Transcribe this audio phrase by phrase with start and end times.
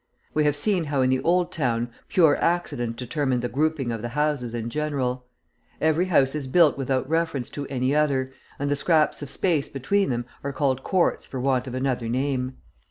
[0.33, 4.09] We have seen how in the Old Town pure accident determined the grouping of the
[4.09, 5.27] houses in general.
[5.79, 10.09] Every house is built without reference to any other, and the scraps of space between
[10.09, 12.57] them are called courts for want of another name.